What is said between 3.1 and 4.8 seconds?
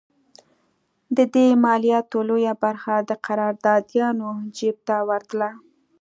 قراردادیانو جېب